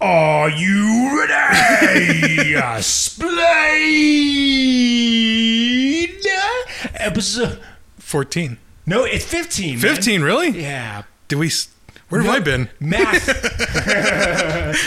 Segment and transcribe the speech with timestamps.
[0.00, 2.54] Are you ready?
[2.82, 3.38] Splain
[6.94, 7.60] episode.
[7.98, 8.58] 14.
[8.86, 9.72] No, it's fifteen.
[9.80, 9.80] man.
[9.96, 10.48] 15, really?
[10.50, 11.02] Yeah.
[11.28, 11.50] Did we.
[12.08, 12.70] Where have I been?
[12.80, 13.26] Math.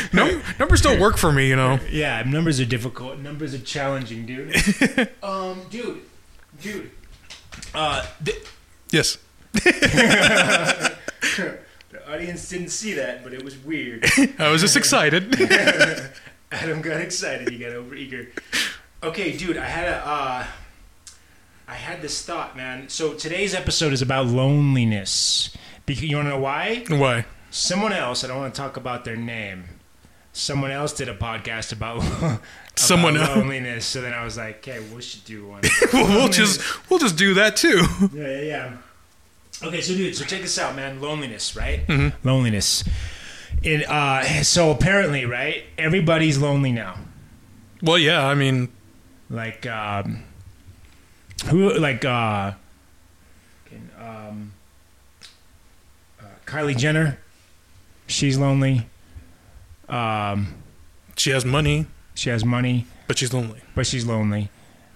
[0.13, 1.79] Num- numbers don't work for me, you know.
[1.91, 3.19] yeah, numbers are difficult.
[3.19, 4.55] Numbers are challenging, dude.
[5.21, 6.01] um, dude,
[6.61, 6.89] dude.
[7.75, 8.35] Uh, the,
[8.91, 9.17] Yes.
[12.11, 14.05] Audience didn't see that, but it was weird.
[14.39, 15.35] I was just excited.
[16.51, 17.49] Adam got excited.
[17.49, 18.27] He got overeager.
[19.03, 20.45] Okay, dude, I had a, uh,
[21.67, 22.89] I had this thought, man.
[22.89, 25.55] So today's episode is about loneliness.
[25.85, 26.83] Because you want to know why?
[26.89, 27.25] Why?
[27.49, 28.23] Someone else.
[28.23, 29.63] I don't want to talk about their name.
[30.33, 32.41] Someone else did a podcast about, about
[32.75, 33.29] Someone else.
[33.35, 33.85] loneliness.
[33.85, 35.61] So then I was like, okay, we should do one.
[35.93, 37.83] We'll just we'll just do that too.
[38.13, 38.77] Yeah, yeah, yeah.
[39.63, 40.99] Okay, so dude, so check this out, man.
[41.01, 41.85] Loneliness, right?
[41.87, 42.27] Mm-hmm.
[42.27, 42.83] Loneliness.
[43.63, 45.63] And uh, so apparently, right?
[45.77, 46.97] Everybody's lonely now.
[47.83, 48.69] Well, yeah, I mean,
[49.31, 50.23] like um
[51.47, 52.51] who like uh
[53.99, 54.53] um
[56.19, 57.17] uh, Kylie Jenner
[58.07, 58.87] she's lonely
[59.87, 60.53] um
[61.15, 63.61] she has money, she has money but she's lonely.
[63.73, 64.49] but she's lonely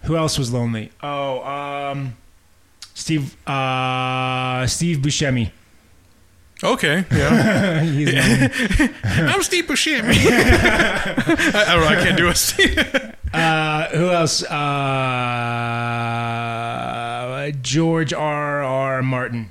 [0.03, 2.15] who else was lonely oh um
[2.95, 5.51] Steve uh Steve Buscemi
[6.63, 7.81] Okay, yeah.
[7.83, 8.07] Lonely.
[9.03, 10.15] I'm Steve Buscemi.
[10.15, 11.87] I, I don't know.
[11.87, 12.77] I can't do a Steve.
[13.33, 14.41] uh who else
[16.65, 19.49] uh George R R Martin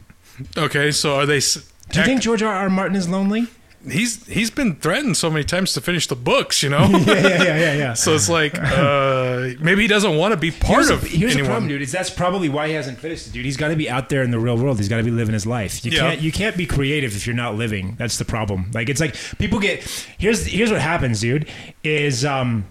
[0.56, 1.36] Okay, so are they?
[1.36, 3.46] s- do you think George R R Martin is lonely
[3.90, 6.62] he's he's been threatened so many times to finish the books?
[6.62, 6.86] You know.
[6.90, 7.92] yeah yeah yeah yeah, yeah.
[7.94, 11.32] So it's like uh, maybe he doesn't want to be part here's of the, here's
[11.32, 11.44] anyone.
[11.44, 11.82] the problem, dude.
[11.82, 13.44] Is that's probably why he hasn't finished it, dude.
[13.44, 14.78] He's got to be out there in the real world.
[14.78, 15.84] He's got to be living his life.
[15.84, 16.00] You Yeah.
[16.10, 17.96] can't you can't be creative if you're not living.
[17.98, 18.70] That's the problem.
[18.74, 19.82] Like it's like people get
[20.18, 21.48] here's here's what happens, dude.
[21.82, 22.66] Is um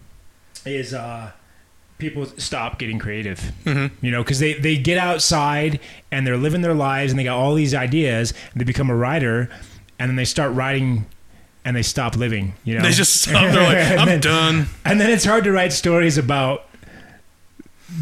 [0.66, 1.32] is uh
[2.00, 3.40] people stop getting creative.
[3.66, 4.06] Mm-hmm.
[4.06, 5.80] You know, because they they get outside
[6.12, 8.96] and they're living their lives and they got all these ideas and they become a
[8.96, 9.50] writer
[10.00, 11.06] and then they start writing
[11.66, 12.54] and they stop living.
[12.64, 13.52] You know, They just stop.
[13.54, 14.66] They're like, I'm then- done.
[14.86, 16.66] and then it's hard to write stories about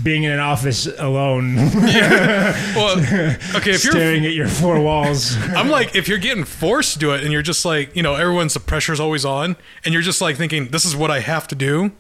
[0.04, 2.98] being in an office alone, Well,
[3.56, 5.36] okay, if you're staring at your four walls.
[5.50, 8.16] I'm like, if you're getting forced to do it and you're just like, you know,
[8.16, 11.46] everyone's the pressure's always on and you're just like thinking, this is what I have
[11.50, 11.92] to do,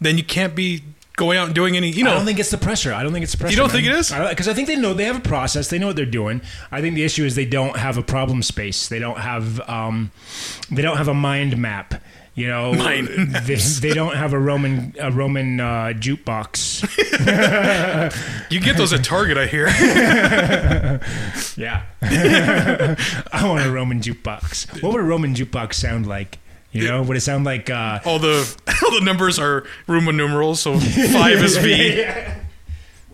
[0.00, 0.82] then you can't be
[1.16, 2.10] going out and doing any, you know.
[2.12, 2.92] I don't think it's the pressure.
[2.92, 3.52] I don't think it's the pressure.
[3.52, 4.10] You don't think it is?
[4.10, 5.68] Because I think they know they have a process.
[5.68, 6.42] They know what they're doing.
[6.70, 8.88] I think the issue is they don't have a problem space.
[8.88, 10.12] They don't have um,
[10.70, 11.94] they don't have a mind map.
[12.34, 16.82] You know, Mind they, they don't have a Roman a Roman uh, jukebox.
[18.50, 19.68] you get those at Target, I hear.
[21.56, 21.84] Yeah,
[23.32, 24.82] I want a Roman jukebox.
[24.82, 26.38] What would a Roman jukebox sound like?
[26.72, 27.70] You know, would it sound like?
[27.70, 28.38] Uh, all the
[28.84, 31.98] all the numbers are Roman numerals, so five is V.
[31.98, 32.38] Yeah.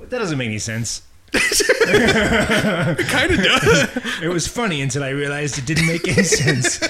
[0.08, 1.02] That doesn't make any sense.
[1.34, 3.88] It kind of does.
[4.22, 6.80] It was funny until I realized it didn't make any sense.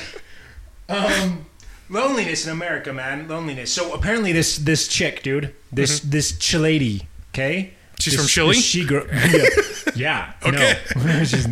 [0.89, 1.47] Um,
[1.89, 3.29] loneliness in America, man.
[3.29, 3.73] Loneliness.
[3.73, 7.63] So apparently, this this chick, dude, this this Chilady, okay.
[7.63, 7.77] Mm-hmm.
[8.01, 8.55] She's This- from Chile?
[8.57, 9.05] She girl.
[9.13, 9.47] Yeah.
[9.95, 10.79] yeah Okay.
[10.97, 11.25] No.
[11.25, 11.47] she's,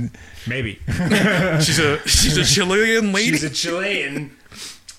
[0.48, 0.80] maybe.
[1.62, 3.30] She's a she's a Chilean lady.
[3.30, 4.36] She's a Chilean.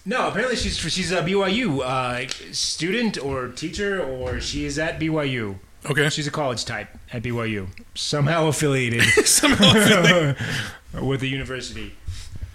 [0.06, 5.58] No, apparently she's she's a BYU uh, student or teacher, or she is at BYU.
[5.90, 6.10] okay.
[6.10, 10.34] She's a college type at BYU, somehow affiliated Somehow
[11.02, 11.96] with the university.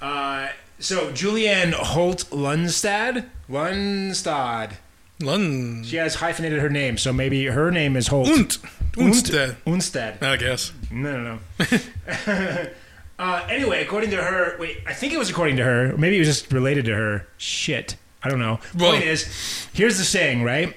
[0.03, 0.49] Uh,
[0.79, 4.73] so Julianne Holt Lunstad, Lunstad.
[5.19, 5.87] Lund.
[5.87, 8.29] She has hyphenated her name, so maybe her name is Holt.
[8.29, 8.59] Und.
[8.99, 9.57] Unstead.
[9.67, 10.23] Unstad.
[10.23, 10.73] I guess.
[10.91, 12.67] No, no, no.
[13.19, 15.95] uh, anyway, according to her, wait, I think it was according to her.
[15.95, 17.27] or Maybe it was just related to her.
[17.39, 18.61] Shit, I don't know.
[18.77, 20.77] Well- Point is, here's the saying, right?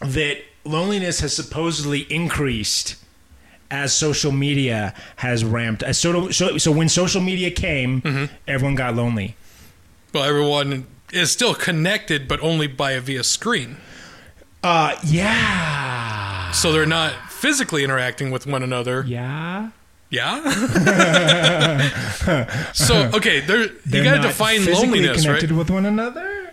[0.00, 2.96] That loneliness has supposedly increased
[3.70, 5.82] as social media has ramped.
[5.82, 8.34] As so, so, so when social media came, Mm-hmm.
[8.46, 9.36] everyone got lonely.
[10.14, 13.76] Well, everyone is still connected, but only by a via screen.
[14.62, 19.04] Uh, yeah, So they're not physically interacting with one another.
[19.06, 19.70] yeah.
[20.16, 20.42] Yeah.
[22.72, 25.58] so okay, there you They're got to not define physically loneliness, connected right?
[25.58, 26.52] with one another.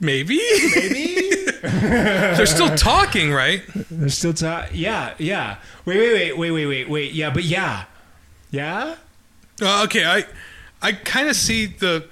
[0.00, 0.38] Maybe
[0.76, 1.30] Maybe.
[1.62, 3.62] they're still talking, right?
[3.90, 4.76] They're still talking.
[4.78, 5.56] Yeah, yeah.
[5.84, 7.12] Wait, wait, wait, wait, wait, wait, wait.
[7.12, 7.84] Yeah, but yeah,
[8.52, 8.94] yeah.
[9.60, 10.24] Uh, okay, I
[10.80, 12.06] I kind of see the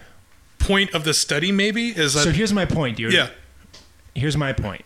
[0.59, 1.53] point of the study.
[1.53, 3.13] Maybe is that So here's my point, dude.
[3.13, 3.29] yeah.
[4.15, 4.85] Here's my point.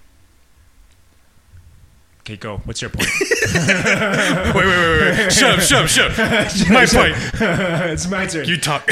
[2.20, 2.58] Okay, go.
[2.64, 3.08] What's your point?
[3.50, 5.32] Wait, wait, wait, wait.
[5.32, 6.18] Shut up, shut up, shut up.
[6.70, 7.16] My point.
[7.90, 8.46] it's my turn.
[8.46, 8.88] You talk.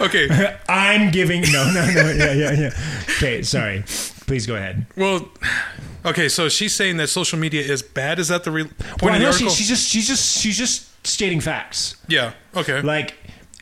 [0.00, 0.56] okay.
[0.68, 2.10] I'm giving no, no, no.
[2.12, 2.70] Yeah, yeah, yeah.
[3.16, 3.82] Okay, sorry.
[4.26, 4.86] Please go ahead.
[4.96, 5.28] Well,
[6.04, 6.28] okay.
[6.28, 8.18] So she's saying that social media is bad.
[8.18, 11.06] Is that the re- point Well, I know she, she's just she's just she's just
[11.06, 11.96] stating facts.
[12.08, 12.32] yeah.
[12.54, 12.82] Okay.
[12.82, 13.14] Like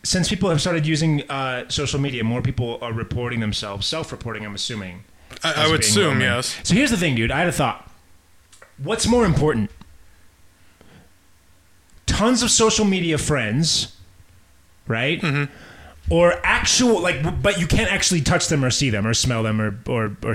[0.03, 4.45] since people have started using uh, social media, more people are reporting themselves, self-reporting.
[4.45, 5.05] I'm assuming.
[5.45, 6.25] I, I would assume lonely.
[6.25, 6.59] yes.
[6.65, 7.31] So here's the thing, dude.
[7.31, 7.91] I had a thought.
[8.79, 9.71] What's more important?
[12.07, 13.97] Tons of social media friends,
[14.87, 15.21] right?
[15.21, 15.53] Mm-hmm.
[16.13, 19.61] Or actual like, but you can't actually touch them or see them or smell them
[19.61, 20.35] or or or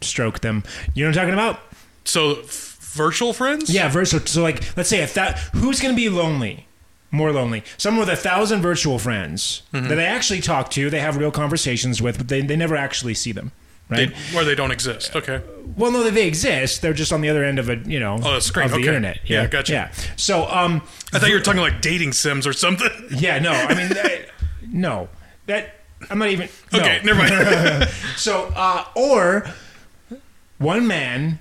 [0.00, 0.62] stroke them.
[0.94, 1.60] You know what I'm talking about?
[2.04, 3.70] So f- virtual friends.
[3.70, 4.20] Yeah, virtual.
[4.20, 6.68] So like, let's say if that who's going to be lonely,
[7.10, 9.88] more lonely, someone with a thousand virtual friends Mm-hmm.
[9.88, 13.14] that they actually talk to, they have real conversations with, but they they never actually
[13.14, 13.50] see them,
[13.88, 14.08] right?
[14.08, 15.14] They, where they don't exist.
[15.16, 15.40] Okay.
[15.76, 16.82] Well, no, they exist.
[16.82, 18.66] They're just on the other end of a you know Oh, great.
[18.66, 18.86] of the Okay.
[18.88, 19.20] internet.
[19.24, 19.72] Yeah, gotcha.
[19.72, 19.92] Yeah.
[20.16, 20.82] So um,
[21.12, 22.88] I thought you were talking like dating sims or something.
[23.10, 24.28] yeah, no, I mean, that,
[24.68, 25.08] no,
[25.46, 25.74] that
[26.10, 26.48] I'm not even.
[26.72, 26.78] no.
[26.80, 27.88] Okay, never mind.
[28.16, 29.46] So uh, or
[30.58, 31.38] one man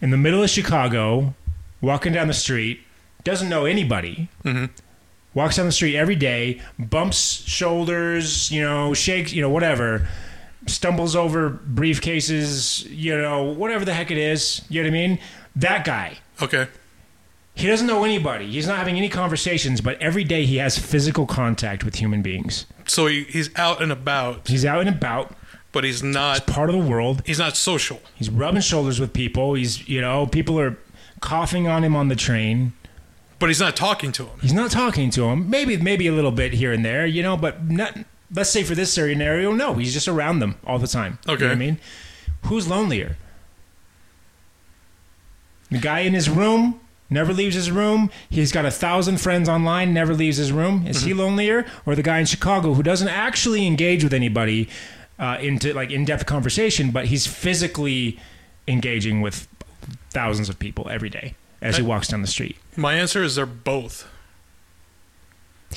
[0.00, 1.34] in the middle of Chicago,
[1.80, 2.80] walking down the street,
[3.24, 4.28] doesn't know anybody.
[4.44, 4.66] Mm-hmm.
[5.34, 10.08] Walks down the street every day, bumps shoulders, you know, shakes, you know, whatever.
[10.66, 14.62] Stumbles over briefcases, you know, whatever the heck it is.
[14.68, 15.18] You know what I mean?
[15.54, 16.18] That guy.
[16.42, 16.68] okay.
[17.54, 18.46] He doesn't know anybody.
[18.48, 22.66] He's not having any conversations, but every day he has physical contact with human beings.
[22.86, 25.34] So he, he's out and about, He's out and about,
[25.72, 26.46] but he's not.
[26.46, 27.22] part of the world.
[27.24, 28.02] He's not social.
[28.14, 29.54] He's rubbing shoulders with people.
[29.54, 30.76] He's, you know, people are
[31.20, 32.74] coughing on him on the train.
[33.38, 34.38] But he's not talking to him.
[34.42, 35.48] He's not talking to him.
[35.48, 37.96] Maybe, maybe a little bit here and there, you know, but not.
[38.36, 41.18] Let's say for this scenario, no, he's just around them all the time.
[41.26, 41.50] You know Okay.
[41.50, 41.78] I mean,
[42.42, 43.16] who's lonelier?
[45.70, 46.78] The guy in his room
[47.10, 48.10] never leaves his room.
[48.28, 50.86] He's got a thousand friends online, never leaves his room.
[50.86, 54.68] Is he lonelier, or the guy in Chicago who doesn't actually engage with anybody
[55.18, 58.20] uh, into like in-depth conversation, but he's physically
[58.68, 59.48] engaging with
[60.10, 62.56] thousands of people every day as he walks down the street?
[62.76, 64.06] My answer is they're both.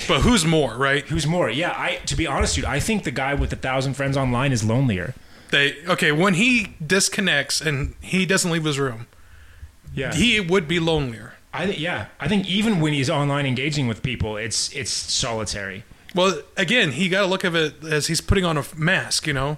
[0.07, 1.03] But who's more, right?
[1.07, 1.49] Who's more?
[1.49, 4.51] Yeah, I to be honest, dude, I think the guy with a thousand friends online
[4.51, 5.13] is lonelier.
[5.51, 9.07] They okay when he disconnects and he doesn't leave his room,
[9.93, 11.33] Yeah, he would be lonelier.
[11.53, 15.83] I think yeah, I think even when he's online engaging with people, it's it's solitary.
[16.15, 19.25] Well, again, he got to look at it as he's putting on a mask.
[19.27, 19.57] You know,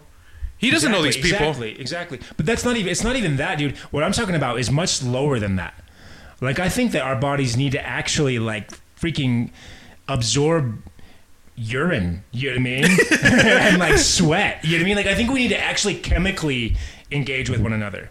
[0.58, 1.48] he doesn't know these people.
[1.48, 2.20] Exactly, exactly.
[2.38, 2.90] But that's not even.
[2.90, 3.78] It's not even that, dude.
[3.92, 5.74] What I'm talking about is much lower than that.
[6.40, 9.52] Like I think that our bodies need to actually like freaking
[10.14, 10.82] absorb
[11.56, 12.24] urine.
[12.32, 12.86] You know what I mean?
[13.24, 14.64] and like sweat.
[14.64, 14.96] You know what I mean?
[14.98, 16.76] Like I think we need to actually chemically
[17.12, 18.10] engage with one another.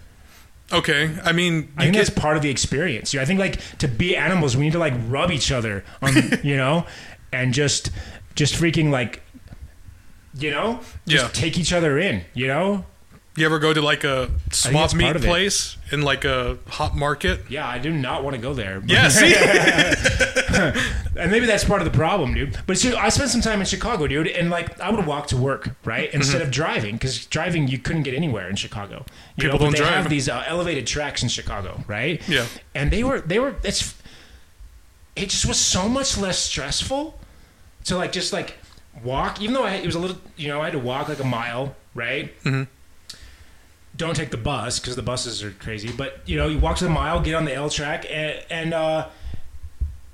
[0.73, 3.13] Okay, I mean, I think get, that's part of the experience.
[3.13, 6.13] You I think like to be animals, we need to like rub each other on,
[6.45, 6.87] you know,
[7.33, 7.91] and just
[8.37, 9.21] just freaking like,
[10.39, 11.29] you know, just Yeah.
[11.43, 12.85] take each other in, you know.
[13.37, 17.43] You ever go to like a swap meet place in like a hot market?
[17.49, 18.83] Yeah, I do not want to go there.
[18.85, 19.33] Yeah, see,
[21.17, 22.59] and maybe that's part of the problem, dude.
[22.67, 25.37] But see, I spent some time in Chicago, dude, and like I would walk to
[25.37, 26.17] work, right, Mm-hmm.
[26.17, 29.05] instead of driving, because driving you couldn't get anywhere in Chicago.
[29.37, 29.93] You People know, don't they drive.
[30.03, 32.21] have these uh, elevated tracks in Chicago, right?
[32.29, 32.47] Yeah.
[32.75, 33.95] And they were they were it's
[35.15, 37.19] it just was so much less stressful
[37.85, 38.59] to like just like
[39.05, 41.21] walk, even though I, it was a little, you know, I had to walk like
[41.21, 42.35] a mile, right?
[42.43, 42.67] Mhm.
[44.01, 46.85] Don't take the bus because the buses are crazy, but you know, you walk to
[46.85, 49.09] the mile, get on the L track, and and uh,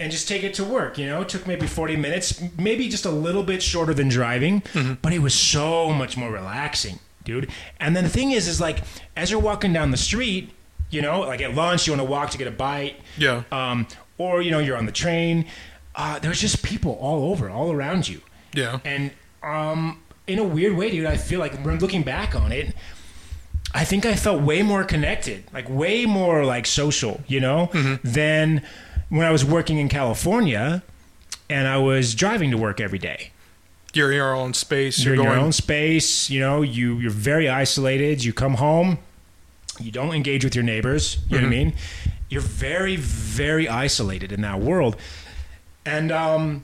[0.01, 0.99] and just take it to work.
[0.99, 4.65] You know, it took maybe forty minutes, maybe just a little bit shorter than driving,
[5.03, 7.49] but it was so much more relaxing, dude.
[7.79, 8.81] And then the thing is, is like
[9.15, 10.51] as you're walking down the street,
[10.91, 13.87] you know, like at lunch, you want to walk to get a bite, yeah, um,
[14.19, 15.47] or you know you're on the train.
[15.95, 18.21] Uh, there's just people all over, all around you,
[18.53, 18.81] yeah.
[18.85, 19.13] and
[19.45, 22.75] um, in a weird way, dude, I feel like when looking back on it,
[23.77, 27.69] I think I felt way more connected, like way more like social, you know,
[28.03, 28.63] than
[29.11, 30.83] when I was working in California
[31.51, 33.33] and I was driving to work every day.
[33.93, 35.05] You're in your own space.
[35.05, 35.37] You're You're, in going.
[35.37, 38.25] your own space, you know, you you're very isolated.
[38.25, 38.97] You come home,
[39.79, 41.19] you don't engage with your neighbors.
[41.29, 41.75] You know what I mean?
[42.31, 44.97] You're very, very isolated in that world.
[45.85, 46.63] And um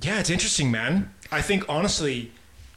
[0.00, 1.14] yeah, it's interesting, man.
[1.30, 2.32] I think honestly,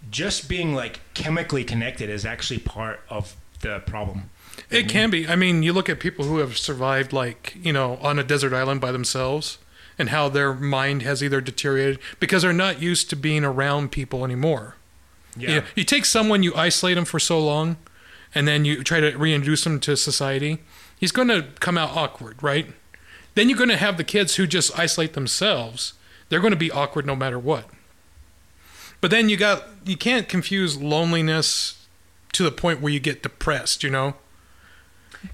[0.10, 4.30] just being like chemically connected is actually part of the problem.
[4.70, 5.28] It can be.
[5.28, 8.54] I mean, you look at people who have survived, like you know, on a desert
[8.54, 9.58] island by themselves,
[9.98, 14.24] and how their mind has either deteriorated because they're not used to being around people
[14.24, 14.76] anymore.
[15.36, 15.50] Yeah.
[15.50, 17.78] You, know, you take someone, you isolate him for so long,
[18.34, 20.60] and then you try to reintroduce him to society.
[20.98, 22.68] He's going to come out awkward, right?
[23.36, 25.94] Then you're going to have the kids who just isolate themselves.
[26.30, 27.66] they're going to be awkward no matter what.
[29.02, 31.86] But then you got you can't confuse loneliness
[32.34, 34.16] to the point where you get depressed, you know?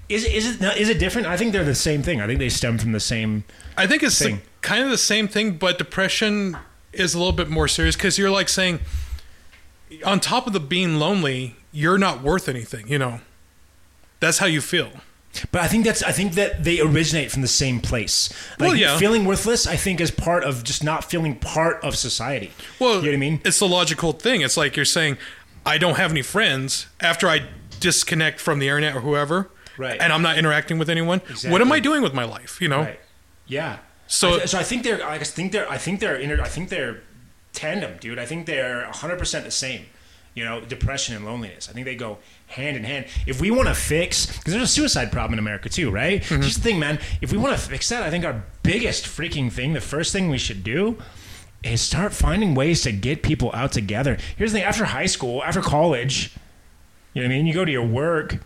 [0.08, 1.26] Is it, is it is it different?
[1.26, 2.20] I think they're the same thing.
[2.20, 3.44] I think they stem from the same.
[3.76, 6.56] I think it's the, kind of the same thing, but depression
[6.92, 8.80] is a little bit more serious because you're like saying,
[10.04, 12.88] on top of the being lonely, you're not worth anything.
[12.88, 13.20] You know,
[14.20, 14.92] that's how you feel.
[15.50, 18.28] But I think that's I think that they originate from the same place.
[18.58, 18.98] Like Well, yeah.
[18.98, 22.52] feeling worthless, I think, is part of just not feeling part of society.
[22.78, 23.40] Well, you know what I mean?
[23.44, 24.42] It's the logical thing.
[24.42, 25.16] It's like you're saying,
[25.64, 27.46] I don't have any friends after I
[27.80, 29.98] disconnect from the internet or whoever, Right.
[30.00, 31.20] And I'm not interacting with anyone.
[31.46, 32.60] What am I doing with my life?
[32.60, 32.80] You know.
[32.82, 33.00] Right.
[33.46, 33.78] Yeah.
[34.06, 36.68] So- I so I think they're I think they're I think they're inter- I think
[36.68, 37.00] they're
[37.54, 38.18] tandem, dude.
[38.18, 39.86] I think they're 100% the same.
[40.34, 41.68] You know, depression and loneliness.
[41.68, 43.06] I think they go hand in hand.
[43.26, 46.22] If we want to fix because there's a suicide problem in America too, right?
[46.22, 46.40] Mm-hmm.
[46.40, 47.00] Here's the thing, man.
[47.20, 50.30] If we want to fix that, I think our biggest freaking thing, the first thing
[50.30, 50.96] we should do
[51.62, 54.16] is start finding ways to get people out together.
[54.36, 56.34] Here's the thing, after high school, after college,
[57.12, 57.46] you know what I mean?
[57.46, 58.38] You go to your work,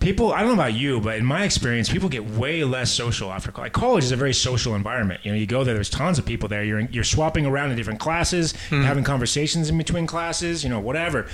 [0.00, 3.30] people i don't know about you but in my experience people get way less social
[3.32, 5.20] after college college is a very social environment.
[5.24, 6.64] You know you go there there's tons of people there.
[6.64, 10.80] You're you're swapping around in different classes you're having conversations in between classes you know
[10.80, 11.26] whatever.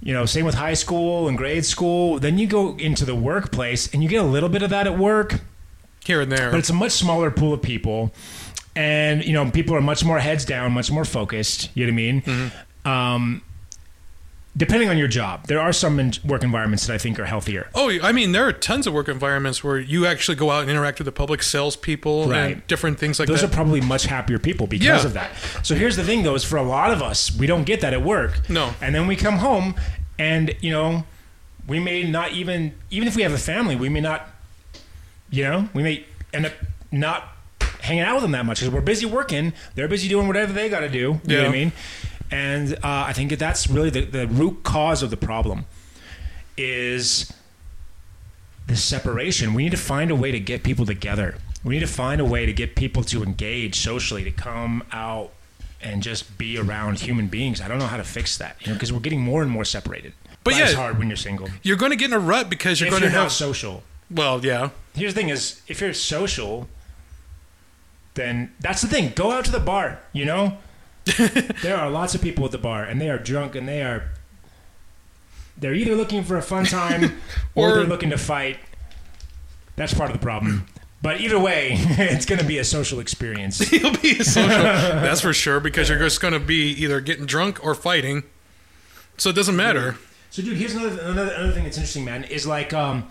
[0.00, 2.18] You know same with high school and grade school.
[2.18, 4.98] Then you go into the workplace and you get a little bit of that at
[4.98, 5.40] work.
[6.04, 6.50] Here and there.
[6.50, 8.12] but it's a much smaller pool of people.
[8.74, 11.92] And you know people are much more heads down much more focused you know what
[11.92, 12.22] i mean?
[12.22, 12.88] Mm-hmm.
[12.88, 13.42] um,
[14.56, 17.68] depending on your job there are some in- work environments that i think are healthier
[17.74, 20.70] Oh, I mean, there are tons of work environments where you actually go out and
[20.70, 22.38] interact with the public, salespeople, Right.
[22.56, 23.46] and different things like those that.
[23.46, 25.06] Those are probably much happier people because Yeah.
[25.06, 25.30] of that.
[25.62, 27.92] So here's the thing, though: is for a lot of us, we don't get that
[27.94, 28.48] at work.
[28.50, 28.74] No.
[28.80, 29.74] and then we come home,
[30.18, 31.04] and you know,
[31.66, 34.28] we may not even even if we have a family, we may not,
[35.30, 36.04] you know, we may
[36.34, 36.52] end up
[36.90, 37.28] not
[37.80, 39.52] hanging out with them that much because we're busy working.
[39.74, 40.98] They're busy doing whatever they got to do.
[40.98, 41.46] You know what Yeah.
[41.48, 41.72] I mean?
[42.32, 45.66] And uh, I think that that's really the, the root cause of the problem
[46.56, 47.30] is
[48.66, 49.52] the separation.
[49.52, 51.36] We need to find a way to get people together.
[51.62, 55.30] We need to find a way to get people to engage socially, to come out
[55.82, 57.60] and just be around human beings.
[57.60, 59.64] I don't know how to fix that, you know, because we're getting more and more
[59.64, 60.14] separated.
[60.42, 61.48] But Life's yeah, hard when you're single.
[61.62, 63.32] You're going to get in a rut because you're if going you're to not have.
[63.32, 63.82] social.
[64.10, 64.70] Well, yeah.
[64.94, 66.68] Here's the thing: is if you're social,
[68.14, 69.12] then that's the thing.
[69.14, 70.00] Go out to the bar.
[70.12, 70.58] You know,
[71.62, 74.10] there are lots of people at the bar, and they are drunk, and they are.
[75.56, 77.20] They're either looking for a fun time
[77.54, 78.58] or, Or- they're looking to fight.
[79.76, 80.66] That's part of the problem.
[81.02, 83.72] But either way, it's going to be a social experience.
[83.72, 84.48] You'll be a social.
[84.48, 88.22] that's for sure because you're just going to be either getting drunk or fighting.
[89.16, 89.96] So it doesn't matter.
[90.30, 92.24] So, dude, here's another another, another thing that's interesting, man.
[92.24, 93.08] Is like, um,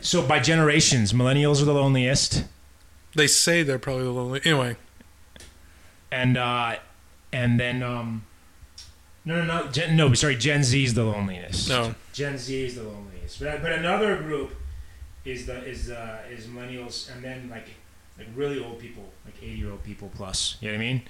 [0.00, 2.44] so by generations, millennials are the loneliest,
[3.14, 4.40] They say they're probably the lonely.
[4.44, 4.76] Anyway,
[6.14, 6.76] and uh,
[7.32, 8.24] and then um,
[9.24, 11.68] no, no, no, Gen, no, sorry, Gen Z is the loneliest.
[11.68, 11.94] no.
[12.12, 13.40] Gen Z is the loneliest.
[13.40, 14.54] But but another group
[15.24, 17.68] is the is uh, is millennials, and then like
[18.18, 20.56] like really old people, like eighty year old people plus.
[20.60, 21.02] You know what I mean?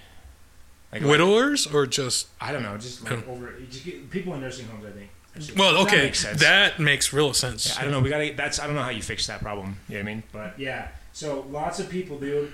[0.93, 2.29] Like Widowers or just.
[2.41, 4.87] I don't know, just like over just get, people in nursing homes.
[4.87, 5.11] I think.
[5.59, 6.05] Well, That okay.
[6.05, 6.41] makes sense.
[6.41, 7.77] That makes real sense.
[7.77, 8.01] I don't know.
[8.01, 8.33] We gotta.
[8.37, 8.61] That's.
[8.61, 9.77] I don't know how you fix that problem.
[9.89, 10.23] You know what I mean?
[10.33, 10.89] But yeah.
[11.13, 12.53] So lots of people, dude.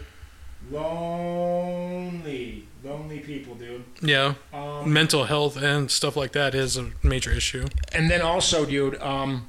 [0.70, 3.84] Lonely, lonely people, dude.
[4.02, 4.34] Yeah.
[4.52, 7.66] Um, Mental health and stuff like that is a major issue.
[7.92, 9.00] and then also, dude.
[9.02, 9.46] Um,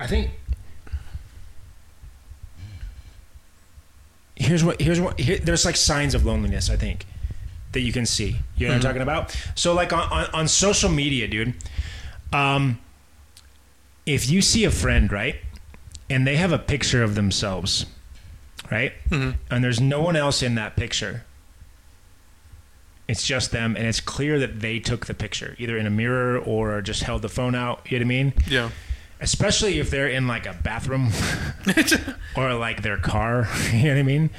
[0.00, 0.30] I think.
[4.34, 4.80] Here's what.
[4.80, 5.18] Here's what.
[5.20, 6.68] Here, there's like signs of loneliness.
[6.70, 7.06] I think
[7.72, 8.38] that you can see.
[8.56, 8.82] You know what I'm Mhm.
[8.84, 9.36] talking about?
[9.54, 11.54] So like on, on on social media, dude.
[12.32, 12.80] Um,
[14.06, 15.36] if you see a friend, right,
[16.10, 17.86] and they have a picture of themselves,
[18.70, 19.34] right, Mhm.
[19.50, 21.24] and there's no one else in that picture.
[23.08, 26.38] It's just them, and it's clear that they took the picture, either in a mirror
[26.38, 27.84] or just held the phone out.
[27.90, 28.32] You know what I mean?
[28.48, 28.70] Yeah.
[29.20, 31.10] Especially if they're in like a bathroom
[32.36, 33.48] or like their car.
[33.72, 34.30] You know what I mean?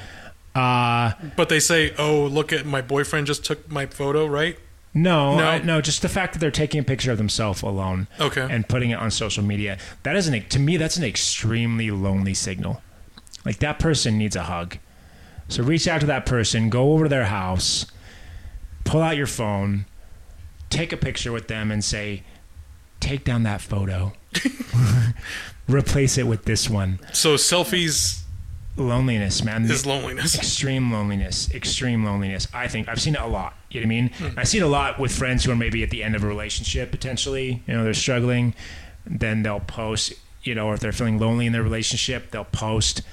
[0.54, 4.58] Uh, But they say, "Oh, look at my boyfriend just took my photo," right?
[4.96, 5.48] no, No.
[5.48, 8.46] I- no, just the fact that they're taking a picture of themselves alone Okay.
[8.48, 9.76] and putting it on social media.
[10.04, 12.82] That is an to me that's an extremely lonely signal.
[13.44, 14.78] Like that person needs a hug.
[15.48, 17.86] So reach out to that person, go over to their house,
[18.84, 19.84] pull out your phone,
[20.70, 22.22] take a picture with them and say,
[23.00, 24.14] "Take down that photo.
[25.68, 28.20] Replace it with this one." so selfies
[28.76, 29.62] Loneliness, man.
[29.62, 30.34] This is loneliness.
[30.34, 32.48] extreme loneliness, extreme loneliness.
[32.52, 33.54] I think I've seen it a lot.
[33.70, 34.08] You know what I mean?
[34.14, 34.38] Hmm.
[34.38, 36.26] I see it a lot with friends who are maybe at the end of a
[36.26, 37.62] relationship potentially.
[37.68, 38.52] You know, they're struggling.
[39.06, 40.14] Then they'll post.
[40.42, 43.04] You know, or if they're feeling lonely in their relationship, they'll post s-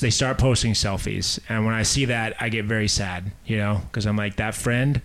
[0.00, 3.32] they start posting selfies, and when I see that, I get very sad.
[3.46, 5.00] You know, because I'm like that friend.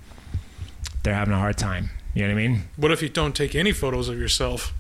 [1.04, 1.92] They're having a hard time.
[2.14, 2.64] You know what I mean?
[2.76, 4.74] What if you don't take any photos of yourself?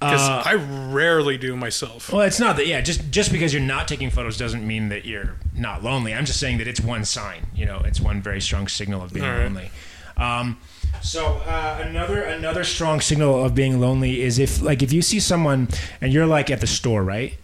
[0.00, 2.12] Because Uh, I rarely do myself.
[2.12, 2.66] Well, it's not that.
[2.66, 6.12] Yeah, just just because you're not taking photos doesn't mean that you're not lonely.
[6.14, 7.46] I'm just saying that it's one sign.
[7.54, 9.44] You know, it's one very strong signal of being right.
[9.44, 9.70] lonely.
[10.16, 10.58] Um,
[11.04, 15.20] so uh, another another strong signal of being lonely is if like if you see
[15.20, 15.68] someone
[16.00, 17.34] and you're like at the store, right?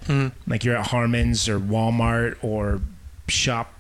[0.47, 2.81] Like you're at Harmon's or Walmart or
[3.29, 3.73] Shop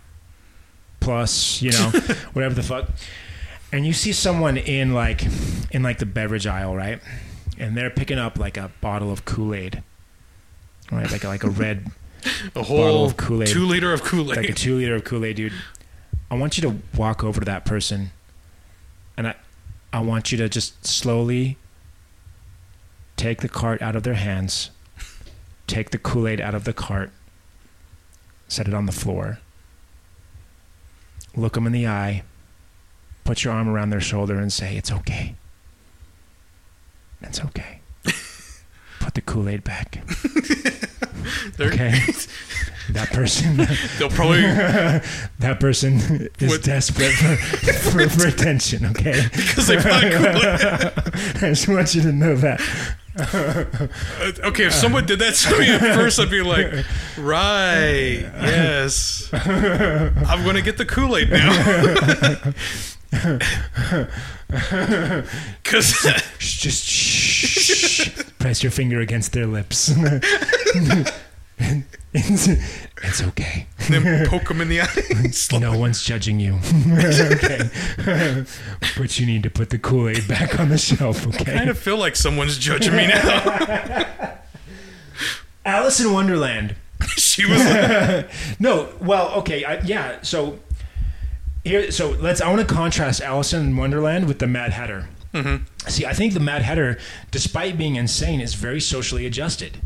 [1.00, 1.90] Plus, you know,
[2.34, 2.88] whatever the fuck,
[3.72, 5.24] and you see someone in like
[5.70, 7.00] in like the beverage aisle, right?
[7.58, 9.82] And they're picking up like a bottle of Kool Aid,
[10.92, 11.10] right?
[11.10, 11.90] Like a, like a red
[12.54, 13.48] A whole bottle of Kool-Aid.
[13.48, 14.36] two liter of Kool Aid.
[14.36, 15.52] like a two liter of Kool Aid, dude.
[16.30, 18.10] I want you to walk over to that person,
[19.16, 19.34] and I,
[19.92, 21.56] I want you to just slowly
[23.16, 24.70] take the cart out of their hands,
[25.66, 27.10] take the Kool Aid out of the cart,
[28.48, 29.40] set it on the floor,
[31.36, 32.22] look them in the eye,
[33.24, 35.34] put your arm around their shoulder, and say, "It's okay.
[37.20, 37.80] It's okay."
[39.00, 40.02] Put the Kool Aid back.
[41.60, 41.94] Okay.
[42.90, 43.56] that person
[43.98, 44.40] They'll probably
[45.38, 47.36] that person is desperate for,
[47.72, 49.22] for, for attention, okay?
[49.32, 50.92] because they Kool-Aid.
[51.42, 52.60] I just want you to know that.
[53.18, 53.64] Uh,
[54.48, 56.72] Okay, if someone did that to me at first, I'd be like,
[57.18, 62.52] right, yes, I'm gonna get the Kool Aid now.
[65.62, 65.86] Because
[66.38, 68.22] Shh, Just shh.
[68.38, 69.92] Press your finger against their lips.
[72.12, 73.66] it's, it's okay.
[73.88, 74.86] then poke them in the eye.
[75.30, 76.54] Slow- No one's judging you.
[76.88, 77.70] okay.
[78.96, 81.54] but you need to put the Kool Aid back on the shelf, okay?
[81.54, 84.38] I kind of feel like someone's judging me now.
[85.64, 86.76] Alice in Wonderland.
[87.16, 90.20] she was like, No, well, okay, I, yeah.
[90.22, 90.58] So
[91.64, 92.40] here, so let's.
[92.40, 95.08] I want to contrast Alice in Wonderland with the Mad Hatter.
[95.34, 95.64] Mm-hmm.
[95.88, 96.98] See, I think the Mad Hatter,
[97.30, 99.78] despite being insane, is very socially adjusted.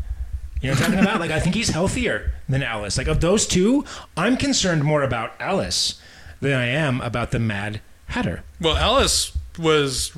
[0.65, 1.19] You know what I'm talking about?
[1.19, 2.97] Like, I think he's healthier than Alice.
[2.97, 3.85] Like, of those two,
[4.17, 6.01] I'm concerned more about Alice
[6.41, 8.43] than I am about the Mad Hatter.
[8.59, 10.17] well, Alice was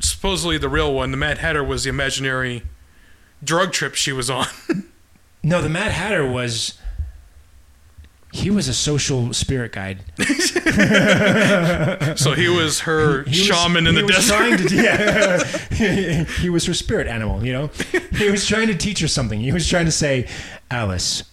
[0.00, 1.12] supposedly the real one.
[1.12, 2.64] The Mad Hatter was the imaginary
[3.42, 4.46] drug trip she was on.
[5.46, 6.78] No, the Mad Hatter was.
[8.34, 10.00] He was a social spirit guide.
[12.16, 14.36] So he was her He was- shaman in he the was desert.
[14.36, 17.44] Trying to, yeah, he was her spirit animal.
[17.44, 17.70] You know,
[18.16, 19.40] he was trying to teach her something.
[19.40, 20.26] He was trying to say,
[20.70, 21.24] Alice,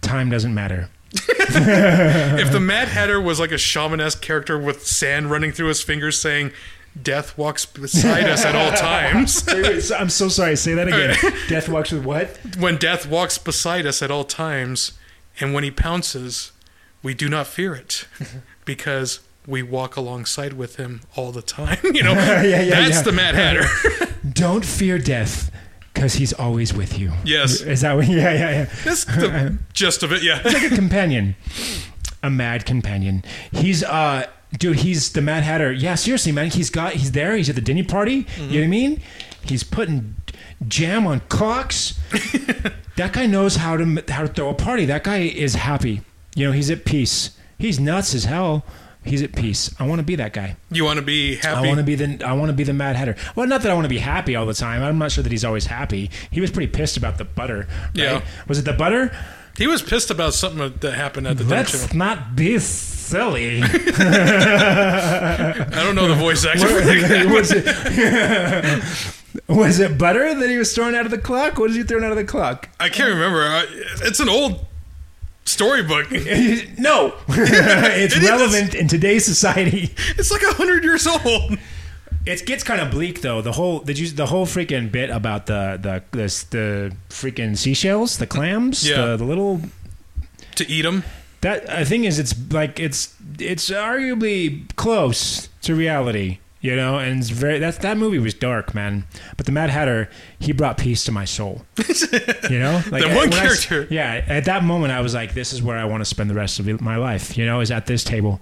[0.00, 0.88] time doesn't matter.
[1.12, 6.20] if the Mad Hatter was like a shaman-esque character with sand running through his fingers
[6.20, 6.52] saying,
[7.00, 9.44] Death walks beside us at all times.
[9.46, 10.56] Wait, wait, so- I'm so sorry.
[10.56, 11.16] Say that again.
[11.48, 12.38] Death walks with what?
[12.58, 14.92] when death walks beside us at all times,
[15.40, 16.52] and when he pounces,
[17.02, 18.06] we do not fear it
[18.64, 21.78] because we walk alongside with him all the time.
[21.94, 23.02] You know, yeah, that's yeah.
[23.02, 23.64] the Mad Hatter.
[24.32, 25.50] Don't fear death,
[25.92, 27.12] because he's always with you.
[27.24, 27.60] Yes.
[27.60, 28.06] Is that what?
[28.06, 28.64] Yeah, yeah, yeah.
[28.84, 30.22] that's the gist of it.
[30.22, 30.40] Yeah.
[30.44, 31.34] like a companion,
[32.22, 33.24] a mad companion.
[33.50, 35.72] He's uh, dude, he's the Mad Hatter.
[35.72, 36.50] Yeah, seriously, man.
[36.50, 37.36] He's got, he's there.
[37.36, 38.26] He's at the dinner party.
[38.36, 39.02] You know what I mean?
[39.42, 40.16] He's putting
[40.66, 41.98] jam on cocks.
[42.96, 44.84] that guy knows how to how to throw a party.
[44.84, 46.02] That guy is happy.
[46.34, 47.36] You know, he's at peace.
[47.58, 48.64] He's nuts as hell.
[49.02, 49.74] He's at peace.
[49.78, 50.56] I want to be that guy.
[50.70, 51.48] You want to be happy.
[51.48, 53.16] I want to be the I want to be the Mad Hatter.
[53.34, 54.82] Well, not that I want to be happy all the time.
[54.82, 56.10] I'm not sure that he's always happy.
[56.30, 57.66] He was pretty pissed about the butter.
[57.68, 57.90] Right?
[57.94, 58.22] Yeah.
[58.46, 59.10] Was it the butter?
[59.60, 63.62] he was pissed about something that happened at the Let's not be silly.
[63.62, 63.66] I
[65.70, 66.66] don't know the voice actor.
[69.48, 69.96] was it?
[69.98, 71.58] butter that he was throwing out of the clock?
[71.58, 72.68] What is he throwing out of the clock?
[72.78, 73.42] I can't remember.
[73.42, 73.66] I-
[74.02, 74.66] It's an old
[75.44, 76.10] storybook.
[76.78, 79.94] no, it's It relevant in today's society.
[80.18, 81.58] It's like a hundred years old.
[82.26, 83.40] It gets kind of bleak though.
[83.40, 88.18] The whole did you the whole freaking bit about the the the, the freaking seashells,
[88.18, 89.06] the clams, Yeah.
[89.06, 89.62] the, the little
[90.56, 91.02] To eat them.
[91.40, 97.18] that uh, thing is it's like it's it's arguably close to reality you know and
[97.20, 99.04] it's very that that movie was dark man.
[99.36, 101.62] But the mad hatter he brought peace to my soul.
[102.50, 102.82] You know?
[102.90, 103.86] Like That one when I character.
[103.90, 106.34] yeah at that moment i was like this is where i want to spend the
[106.34, 108.40] rest of my life you know is at this table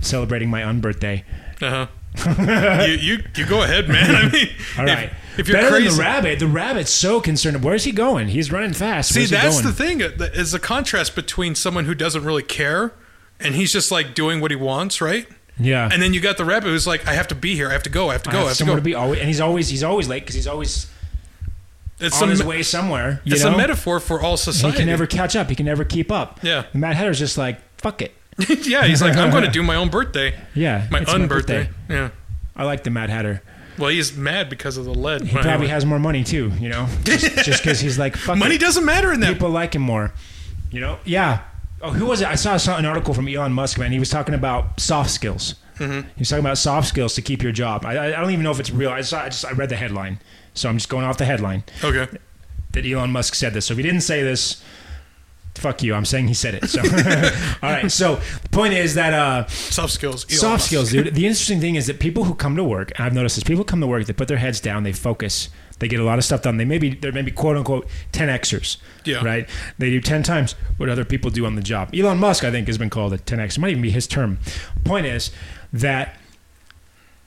[0.00, 1.22] celebrating my unbirthday
[1.60, 2.84] Uh huh.
[2.86, 4.16] you, you you go ahead, man.
[4.16, 6.38] I mean, all if- If, you're better crazy, than the rabbit.
[6.40, 7.62] The rabbit's so concerned.
[7.62, 8.28] Where's he going?
[8.28, 9.12] He's running fast.
[9.14, 10.00] See Where's that's the thing.
[10.00, 12.92] Is the contrast between someone who doesn't really care
[13.38, 15.28] and he's just like doing what he wants, right?
[15.60, 17.68] Yeah And then you got the rabbit who's like, I have to be here.
[17.68, 18.08] I have to go.
[18.10, 18.38] I have to I go.
[18.38, 18.76] I have have to go.
[18.76, 20.86] to be always, and he's always he's always late because he's always
[21.98, 23.20] It's on his me- way somewhere.
[23.24, 23.54] You it's know?
[23.54, 24.72] a metaphor for all society.
[24.72, 25.48] He can never catch up.
[25.48, 26.40] He can never keep up.
[26.42, 26.64] Yeah.
[26.72, 28.14] And Mad Hatter's just like, fuck it.
[28.66, 30.86] yeah, he's like, I'm going to do my own birthday, Yeah.
[30.90, 31.68] my it's birthday.
[31.90, 32.08] Yeah.
[32.56, 33.42] I like the Mad Hatter.
[33.78, 35.22] Well, he's mad because of the lead.
[35.22, 36.86] He probably has more money too, you know?
[37.04, 38.60] Just because he's like, fuck money it.
[38.60, 39.32] doesn't matter in that.
[39.34, 40.12] People like him more.
[40.70, 40.98] You know?
[41.04, 41.40] Yeah.
[41.82, 42.28] Oh, who was it?
[42.28, 43.90] I saw, saw an article from Elon Musk, man.
[43.92, 45.54] He was talking about soft skills.
[45.78, 46.08] Mm-hmm.
[46.08, 47.86] He was talking about soft skills to keep your job.
[47.86, 48.90] I, I I don't even know if it's real.
[48.90, 50.18] I, saw, I just I read the headline,
[50.52, 52.06] so I'm just going off the headline Okay.
[52.72, 53.66] that Elon Musk said this.
[53.66, 54.62] So if he didn't say this,
[55.54, 55.94] fuck you.
[55.94, 56.68] I'm saying he said it.
[56.68, 56.80] So
[57.62, 57.90] all right.
[57.90, 60.26] So the point is that uh, Soft skills.
[60.28, 60.66] Elon soft Musk.
[60.66, 61.14] skills, dude.
[61.14, 63.64] The interesting thing is that people who come to work, and I've noticed this, people
[63.64, 65.48] come to work, they put their heads down, they focus,
[65.80, 66.56] they get a lot of stuff done.
[66.56, 68.76] They maybe they're maybe quote unquote ten Xers.
[69.04, 69.24] Yeah.
[69.24, 69.48] Right.
[69.78, 71.90] They do ten times what other people do on the job.
[71.94, 73.56] Elon Musk, I think, has been called a ten X.
[73.56, 74.38] It might even be his term.
[74.84, 75.30] Point is
[75.72, 76.16] that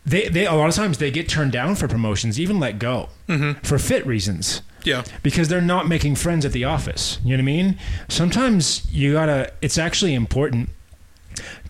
[0.06, 3.10] they they a lot of times they get turned down for promotions, even let go
[3.28, 3.60] mm-hmm.
[3.66, 5.04] for fit reasons Yeah.
[5.22, 7.20] because they're not making friends at the office.
[7.24, 7.80] You know what I mean?
[8.08, 9.52] Sometimes you gotta.
[9.62, 10.70] It's actually important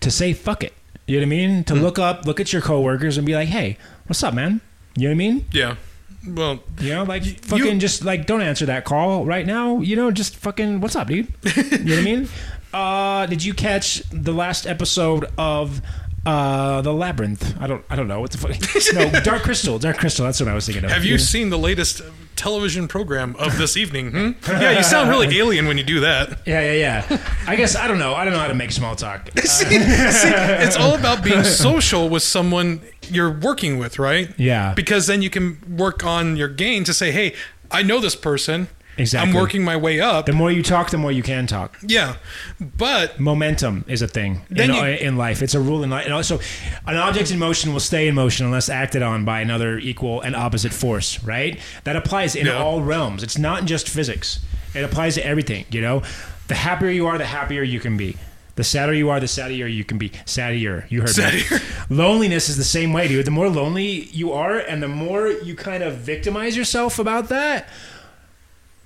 [0.00, 0.74] to say fuck it.
[1.06, 1.64] You know what I mean?
[1.64, 1.82] To mm-hmm.
[1.82, 4.60] look up, look at your coworkers, and be like, "Hey, what's up, man?"
[4.96, 5.44] You know what I mean?
[5.52, 5.76] Yeah.
[6.26, 9.80] Well, You know, like fucking just like don't answer that call right now.
[9.80, 11.28] You know, just fucking what's up, dude?
[11.56, 12.28] you know what I mean?
[12.74, 15.80] Uh, did you catch the last episode of
[16.26, 17.54] uh the labyrinth?
[17.60, 18.50] I don't I don't know what the fuck.
[18.94, 19.78] no, Dark Crystal.
[19.78, 20.24] Dark Crystal.
[20.24, 20.90] That's what I was thinking of.
[20.90, 22.02] have you seen the latest
[22.34, 24.10] television program of this evening?
[24.10, 24.30] Hmm?
[24.60, 26.40] Yeah, you sound really alien when you do that.
[26.46, 27.18] Yeah, yeah, yeah.
[27.46, 28.12] I guess I don't know.
[28.14, 29.30] I don't know how to make small talk.
[29.38, 34.30] Uh, See, it's all about being social with someone you're working with, right?
[34.38, 34.74] Yeah.
[34.74, 37.34] Because then you can work on your gain to say, hey,
[37.70, 38.68] I know this person.
[38.96, 39.28] Exactly.
[39.28, 40.26] I'm working my way up.
[40.26, 41.76] the more you talk, the more you can talk.
[41.82, 42.14] Yeah.
[42.60, 45.42] But Momentum is a thing in, you- uh, in life.
[45.42, 46.04] It's a rule in life.
[46.04, 46.38] And also,
[46.86, 50.36] an object in motion will stay in motion unless acted on by another equal and
[50.36, 51.58] opposite force, right?
[51.82, 52.62] That applies in Yeah.
[52.62, 53.24] all realms.
[53.24, 54.38] It's not just physics,
[54.74, 56.02] it applies to everything, you know?
[56.46, 58.16] The happier you are, the happier you can be.
[58.56, 60.10] The sadder you are, the sadder you can be.
[60.10, 60.88] Saddier.
[60.90, 61.90] You heard Saddier.
[61.90, 61.96] me.
[61.96, 63.26] Loneliness is the same way, dude.
[63.26, 67.68] The more lonely you are and the more you kind of victimize yourself about that,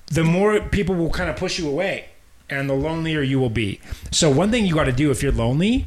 [0.06, 2.06] the more people will kind of push you away
[2.48, 3.80] and the lonelier you will be.
[4.10, 5.84] So one thing you got to do if you're lonely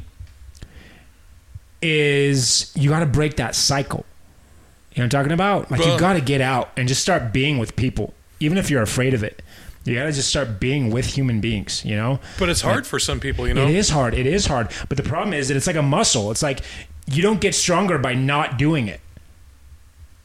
[1.81, 4.05] is you got to break that cycle.
[4.93, 5.71] You know what I'm talking about?
[5.71, 8.81] Like you got to get out and just start being with people, even if you're
[8.81, 9.41] afraid of it.
[9.83, 12.19] You got to just start being with human beings, you know?
[12.37, 13.67] but it's hard for some people, you know.
[13.67, 14.13] It is hard.
[14.13, 14.69] It is hard.
[14.89, 16.29] But the problem is that it's like a muscle.
[16.31, 16.61] It's like
[17.07, 19.01] you don't get stronger by not doing it.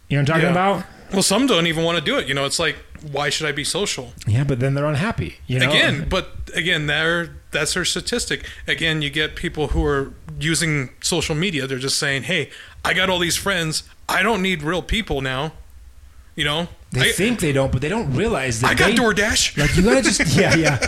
[0.08, 0.72] You know what I'm talking Yeah.
[0.74, 0.84] about?
[1.12, 2.28] Well, some don't even want to do it.
[2.28, 2.76] You know, it's like,
[3.12, 4.12] why should I be social?
[4.26, 5.36] Yeah, but then they're unhappy.
[5.46, 5.70] You know?
[5.70, 8.44] Again, but again, there that's their statistic.
[8.66, 11.66] Again, you get people who are using social media.
[11.66, 12.50] They're just saying, "Hey,
[12.84, 13.84] I got all these friends.
[14.08, 15.52] I don't need real people now."
[16.34, 18.94] You know, they I, think they don't, but they don't realize that I got they,
[18.94, 19.58] DoorDash.
[19.58, 20.78] Like you gotta just yeah yeah.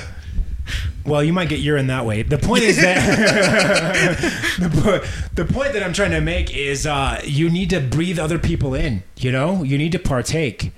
[1.09, 2.23] Well, you might get urine that way.
[2.23, 4.19] The point is that
[4.59, 8.39] the, the point that I'm trying to make is uh, you need to breathe other
[8.39, 9.03] people in.
[9.17, 10.73] You know, you need to partake.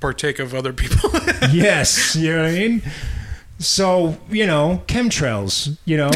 [0.00, 1.10] Partake of other people.
[1.52, 2.82] Yes, you know what I mean.
[3.58, 5.78] So you know, chemtrails.
[5.84, 6.10] You know,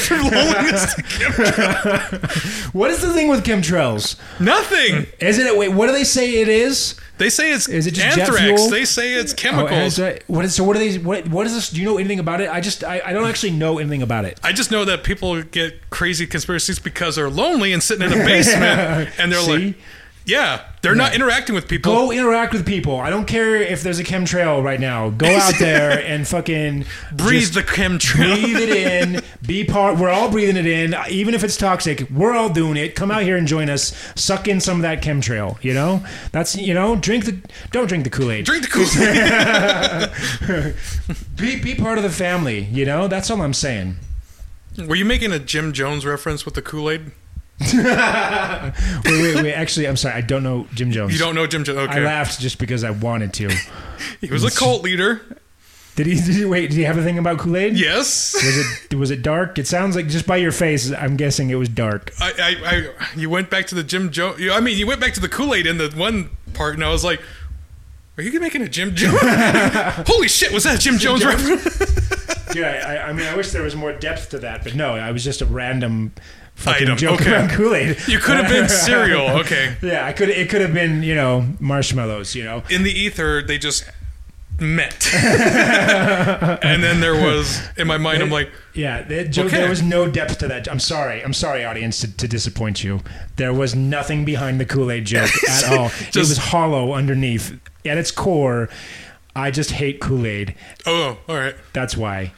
[0.00, 4.16] From loneliness to what is the thing with chemtrails?
[4.40, 5.06] Nothing.
[5.18, 5.56] Isn't it?
[5.58, 6.94] Wait, what do they say it is?
[7.18, 8.40] They say it's Is it just jet anthrax.
[8.42, 8.70] fuel?
[8.70, 9.94] They say it's Oh, chemicals.
[9.94, 10.64] is it- uh, what is so?
[10.64, 10.98] What are they?
[10.98, 11.70] What what is this?
[11.70, 12.48] Do you know anything about it?
[12.50, 14.38] I just I, I don't actually know anything about it.
[14.42, 18.24] I just know that people get crazy conspiracies because they're lonely and sitting in a
[18.24, 19.66] basement, and they're See?
[19.66, 19.76] like,
[20.24, 22.98] "Yeah, they're not interacting with people." Go interact with people.
[23.00, 25.10] I don't care if there's a chemtrail right now.
[25.10, 28.40] Go out there and fucking breathe the chemtrail.
[28.40, 29.22] breathe it in.
[29.46, 29.98] Be part.
[29.98, 32.08] We're all breathing it in, even if it's toxic.
[32.10, 32.94] We're all doing it.
[32.94, 33.94] Come out here and join us.
[34.14, 35.62] Suck in some of that chemtrail.
[35.62, 37.38] You know, that's you know, drink the.
[37.70, 38.44] Don't drink the Kool Aid.
[38.44, 38.86] Drink the Kool
[40.62, 40.74] Aid.
[41.36, 42.60] Be be part of the family.
[42.60, 43.96] You know, that's all I'm saying.
[44.86, 47.10] Were you making a Jim Jones reference with the Kool Aid?
[49.04, 49.52] Wait, wait, wait.
[49.54, 50.14] Actually, I'm sorry.
[50.14, 51.12] I don't know Jim Jones.
[51.12, 51.78] You don't know Jim Jones?
[51.90, 53.48] I laughed just because I wanted to.
[54.20, 55.20] he was a cult leader.
[55.94, 56.14] Did he?
[56.14, 56.70] Did he wait?
[56.70, 57.76] Did he have a thing about Kool Aid?
[57.76, 59.58] Yes, Was it was it dark?
[59.58, 62.12] It sounds like just by your face, I'm guessing it was dark.
[62.18, 64.40] I, I, I, you went back to the Jim Jones.
[64.50, 66.90] I mean, you went back to the Kool Aid in the one part, and I
[66.90, 67.20] was like,
[68.16, 69.18] "Are you making a Jim Jones?
[70.08, 70.50] Holy shit!
[70.50, 71.44] Was that a Jim Jones Jones?
[71.44, 74.94] reference?" Yeah, I, I mean, I wish there was more depth to that, but no,
[74.94, 76.12] I was just a random
[76.54, 77.32] fucking Item, joke okay.
[77.32, 77.96] around Kool Aid.
[78.06, 79.28] You could have been cereal.
[79.40, 80.28] Okay, Yeah, I could.
[80.28, 82.34] It could have been, you know, marshmallows.
[82.34, 82.62] You know.
[82.70, 83.84] in the ether, they just
[84.60, 85.12] met.
[85.14, 89.24] and then there was in my mind, I'm like, Yeah, Okay.
[89.48, 90.68] there was no depth to that.
[90.70, 91.22] I'm sorry.
[91.24, 93.00] I'm sorry, audience, to, to disappoint you.
[93.36, 95.90] There was nothing behind the Kool Aid joke at all.
[96.08, 97.58] it was hollow underneath.
[97.84, 98.68] At its core,
[99.34, 100.54] I just hate Kool Aid.
[100.86, 101.56] oh, all right.
[101.72, 102.32] That's why.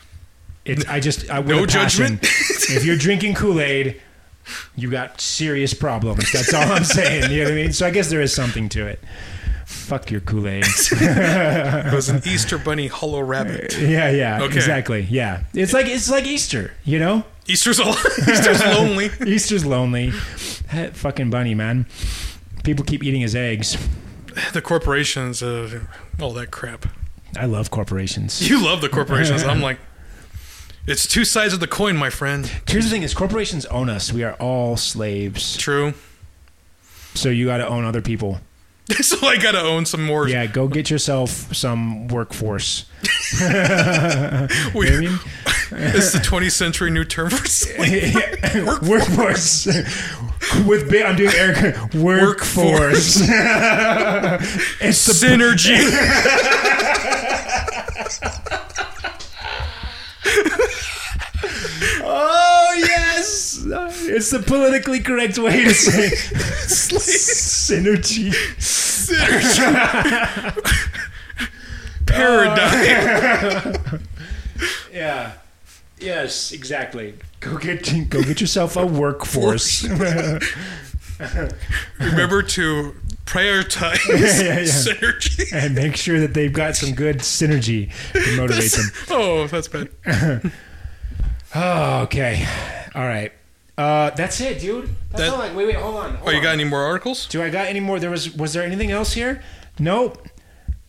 [0.64, 2.20] It's I just I, No judgment.
[2.22, 4.00] if you're drinking Kool Aid,
[4.77, 6.31] you got serious problems.
[6.33, 7.31] That's all I'm saying.
[7.31, 7.72] You know what I mean?
[7.72, 8.98] So I guess there is something to it.
[9.66, 10.64] Fuck your Kool Aid.
[10.92, 13.77] It was an Easter bunny hollow rabbit.
[13.79, 14.55] yeah, yeah, Okay.
[14.57, 15.03] exactly.
[15.11, 16.72] Yeah, it's like it's like Easter.
[16.85, 17.94] You know, Easter's all,
[18.29, 19.11] Easter's lonely.
[19.27, 20.11] Easter's lonely.
[20.72, 21.87] That fucking bunny, man.
[22.62, 23.77] People keep eating his eggs.
[24.53, 25.81] The corporations, uh,
[26.20, 26.87] all that crap.
[27.38, 28.48] I love corporations.
[28.48, 29.42] You love the corporations.
[29.44, 29.79] I'm like,
[30.87, 32.51] it's two sides of the coin, my friend.
[32.68, 34.12] Here's the thing: is corporations own us.
[34.12, 35.57] We are all slaves.
[35.57, 35.94] True.
[37.14, 38.40] So you got to own other people.
[39.01, 40.29] so I gotta own some more.
[40.29, 42.85] Yeah, go get yourself some workforce.
[43.03, 43.09] We-
[43.40, 45.18] You know what I mean?
[45.70, 48.14] it's the 20th century new term for slave.
[48.87, 49.64] workforce
[50.66, 53.20] with big, I'm doing air workforce.
[54.81, 55.81] it's the synergy.
[62.16, 66.11] Oh yes, it's the politically correct way to say
[67.66, 68.33] synergy.
[72.07, 73.74] Paradigm.
[74.92, 75.33] Yeah.
[75.98, 77.14] Yes, exactly.
[77.40, 79.85] Go get go get yourself a workforce.
[81.98, 82.94] Remember to
[83.27, 84.64] prioritize yeah, yeah.
[84.64, 85.53] synergy.
[85.53, 88.90] and make sure that they've got some good synergy to motivate them.
[89.11, 89.88] Oh, that's bad.
[91.55, 92.47] Oh, okay.
[92.95, 93.33] All right.
[93.77, 94.90] Uh, that's it, dude.
[95.11, 96.14] That's That- all I, wait, wait, hold on.
[96.14, 96.43] Hold Oh, you on.
[96.43, 97.27] got any more articles?
[97.27, 97.99] Do I got any more?
[97.99, 99.43] There was was there anything else here?
[99.79, 100.29] Nope.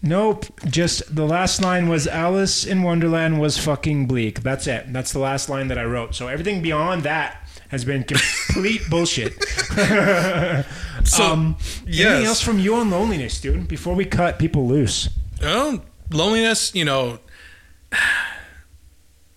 [0.04, 0.46] Nope.
[0.70, 4.44] Just the last line was Alice in Wonderland was fucking bleak.
[4.44, 4.94] That's it.
[4.94, 6.14] That's the last line that I wrote.
[6.14, 9.34] So everything beyond that has been complete bullshit.
[11.04, 12.08] So, um, yes.
[12.08, 13.68] Anything else from you on loneliness, dude?
[13.68, 15.08] Before we cut people loose.
[15.44, 17.20] Oh, loneliness, you know,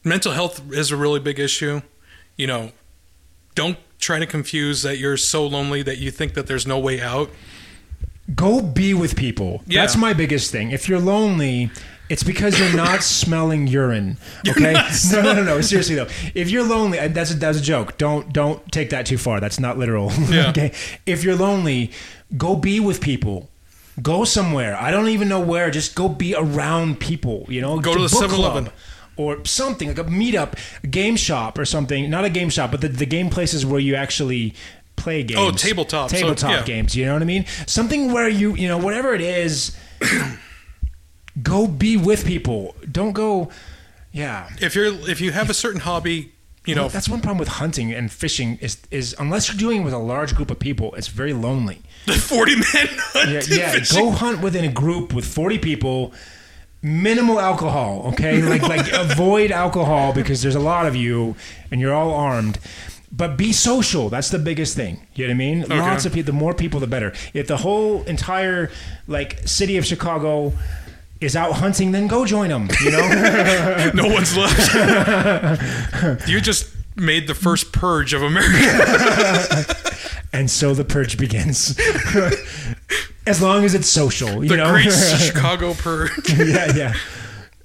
[0.09, 1.83] mental health is a really big issue.
[2.37, 2.73] You know,
[3.55, 7.01] don't try to confuse that you're so lonely that you think that there's no way
[7.01, 7.31] out.
[8.35, 9.63] Go be with people.
[9.67, 9.81] Yeah.
[9.81, 10.71] That's my biggest thing.
[10.71, 11.71] If you're lonely,
[12.09, 14.19] it's because you're not smelling urine.
[14.47, 14.73] Okay?
[15.13, 15.61] no, no, no, no.
[15.61, 17.99] Seriously though, if you're lonely, that's a, that's a joke.
[17.99, 19.41] Don't don't take that too far.
[19.41, 20.13] That's not literal.
[20.29, 20.51] Yeah.
[20.51, 20.73] okay.
[21.07, 21.91] If you're lonely,
[22.37, 23.49] go be with people.
[24.03, 24.77] Go somewhere.
[24.77, 25.71] I don't even know where.
[25.71, 27.47] Just go be around people.
[27.49, 28.71] You know, Go to the book 7-Eleven.
[29.19, 32.09] Or something like a meetup, a game shop or something.
[32.09, 34.55] Not a game shop, but the, the game places where you actually
[34.97, 35.41] play games.
[35.41, 36.11] Oh, tabletop.
[36.11, 36.63] So, Tabletop yeah.
[36.65, 36.97] games.
[36.97, 37.45] You know what I mean?
[37.67, 39.77] Something where you, you know, whatever it is,
[41.43, 42.75] go be with people.
[42.91, 43.51] Don't go.
[44.13, 44.49] Yeah.
[44.61, 46.33] If you're if you have a certain hobby,
[46.65, 49.85] you know, that's one problem with hunting and fishing is is unless you're doing it
[49.85, 51.83] with a large group of people, it's very lonely.
[52.07, 52.65] the 40 men.
[52.75, 53.73] hunt Yeah, yeah.
[53.73, 53.99] fishing.
[53.99, 56.13] Go hunt within a group with 40 people.
[56.81, 58.41] Minimal alcohol, okay?
[58.49, 61.35] Like like avoid alcohol because there's a lot of you
[61.71, 62.59] and you're all armed.
[63.11, 64.11] But be social.
[64.11, 65.07] That's the biggest thing.
[65.15, 65.65] You know what I mean?
[65.69, 66.33] Lots of people.
[66.33, 67.15] The more people, the better.
[67.33, 68.71] If the whole entire
[69.07, 70.53] like city of Chicago
[71.21, 72.69] is out hunting, then go join them.
[72.83, 73.91] You know?
[73.95, 76.29] no one's left.
[76.29, 79.75] you just made the first purge of America.
[80.33, 81.79] and so the purge begins.
[83.29, 84.71] As long as it's social, you The know.
[84.71, 86.11] great Chicago purge.
[86.39, 86.95] yeah, yeah.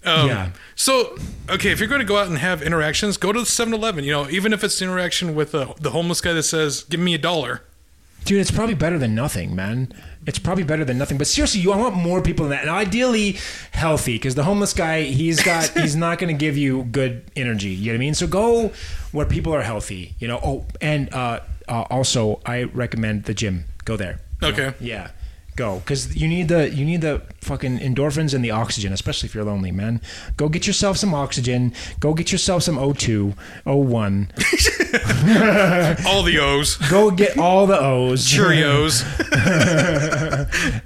[0.06, 0.50] Um, Yeah.
[0.76, 1.16] So,
[1.50, 4.04] okay, if you're going to go out and have interactions, go to the 7-Eleven.
[4.04, 7.00] You know, even if it's the interaction with uh, the homeless guy that says, "Give
[7.00, 7.62] me a dollar."
[8.26, 9.94] Dude, it's probably better than nothing, man.
[10.26, 11.18] It's probably better than nothing.
[11.18, 13.38] But seriously, you I want more people in that, and ideally
[13.72, 17.70] healthy, because the homeless guy, he's got, he's not going to give you good energy.
[17.70, 18.14] You know what I mean?
[18.14, 18.72] So go
[19.14, 20.16] where people are healthy.
[20.20, 20.40] You know.
[20.44, 23.66] Oh, and uh, uh, also, I recommend the gym.
[23.86, 24.20] Go there.
[24.42, 24.54] You know?
[24.54, 24.74] Okay.
[24.82, 25.12] Yeah.
[25.56, 29.36] Go, because you need the you need the fucking endorphins and the oxygen, especially if
[29.36, 30.02] you're lonely, man.
[30.36, 31.74] Go get yourself some oxygen.
[32.00, 33.36] Go get yourself some O2,
[33.68, 34.30] O1.
[36.08, 38.28] All the O's, Go get all the O's.
[38.28, 39.04] Cheerios.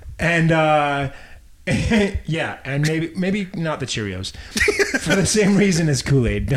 [0.19, 1.12] and uh,
[2.25, 4.36] yeah, and maybe maybe not the Cheerios
[5.01, 6.49] for the same reason as Kool Aid.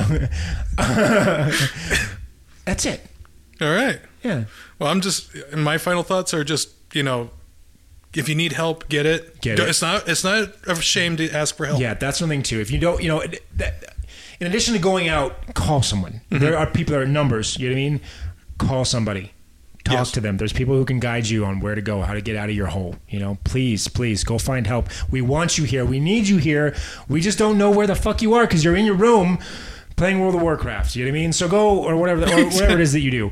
[2.65, 3.01] That's it.
[3.61, 4.01] All right.
[4.23, 4.45] Yeah,
[4.79, 5.31] Well, I'm just.
[5.55, 7.31] My final thoughts are just, you know,
[8.15, 9.41] if you need help, get it.
[9.41, 9.69] Get it.
[9.69, 10.09] It's not.
[10.09, 11.81] It's not a shame to ask for help.
[11.81, 12.61] yeah, that's something too.
[12.61, 13.23] If you don't, you know,
[13.57, 13.85] that,
[14.41, 16.21] in addition to going out, call someone.
[16.31, 16.39] Mm-hmm.
[16.39, 17.59] There are people, there are numbers.
[17.59, 18.01] You know what I mean?
[18.59, 19.33] Call somebody.
[19.85, 20.11] talk Yes.
[20.13, 20.37] to them.
[20.39, 22.55] There's people who can guide you on where to go, how to get out of
[22.55, 22.97] your hole.
[23.09, 24.89] You know, please, please go find help.
[25.11, 25.85] We want you here.
[25.85, 26.75] We need you here.
[27.09, 29.39] We just don't know where the fuck you are because you're in your room
[30.01, 30.97] playing World of Warcraft.
[30.97, 31.33] You know what I mean?
[31.35, 33.31] So go or whatever, or whatever it is that you do.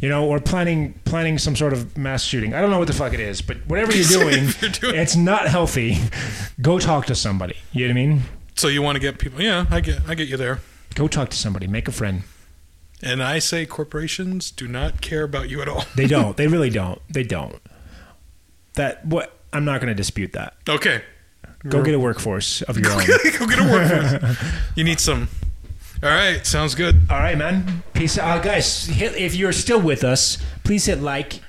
[0.00, 2.52] You know, or planning planning some sort of mass shooting.
[2.52, 5.16] I don't know what the fuck it is, but whatever you're doing, You're doing- it's
[5.16, 5.96] not healthy.
[6.60, 7.56] Go talk to somebody.
[7.72, 8.22] You know what I mean?
[8.54, 9.40] So you want to get people?
[9.40, 10.60] Yeah, I get, I get you there.
[10.94, 11.66] Go talk to somebody.
[11.66, 12.22] Make a friend.
[13.02, 15.84] And I say corporations do not care about you at all.
[15.96, 16.36] They don't.
[16.36, 17.00] they really don't.
[17.08, 17.56] They don't.
[18.74, 20.54] That what I'm not going to dispute that.
[20.68, 21.02] Okay,
[21.68, 22.98] Go get a workforce of your own.
[23.38, 24.36] go get a workforce.
[24.76, 25.28] you need some.
[26.02, 27.02] All right, sounds good.
[27.10, 27.82] All right, man.
[27.92, 28.86] Peace out, uh, guys.
[28.86, 31.40] Hit, if you're still with us, please hit like.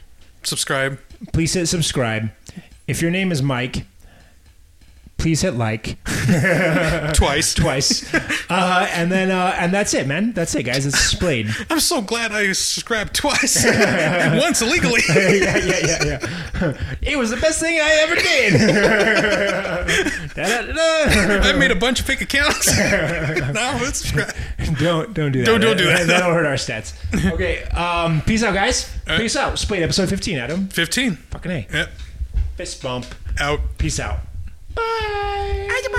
[0.44, 1.00] Subscribe.
[1.32, 2.32] Please hit subscribe.
[2.86, 3.86] If your name is Mike,
[5.22, 5.98] please hit like
[7.14, 7.54] Twice.
[7.54, 8.12] twice,
[8.50, 10.32] uh, and then uh, and that's it, man.
[10.34, 10.86] That's it, guys.
[10.86, 11.48] It's Splayed.
[11.70, 15.02] I'm so glad I subscribed twice and once illegally.
[15.10, 16.74] yeah, yeah, yeah, yeah.
[17.02, 18.54] It was the best thing I ever did.
[20.38, 22.68] I made a bunch of fake accounts.
[22.78, 24.34] now subscribe.
[24.80, 25.46] don't don't do that.
[25.46, 26.08] Don't- don't do that.
[26.08, 26.94] That'll hurt our stats.
[27.34, 27.64] Okay.
[27.66, 28.22] Um.
[28.22, 28.92] Peace out, guys.
[29.08, 29.20] right.
[29.20, 29.60] Peace out.
[29.60, 30.38] Splayed episode 15.
[30.40, 30.68] Adam.
[30.70, 31.16] 15.
[31.16, 31.68] Fucking a.
[31.72, 31.90] Yep.
[32.56, 33.06] Fist bump.
[33.40, 33.60] Out.
[33.78, 34.20] Peace out.
[34.76, 35.98] 拜，爱你们。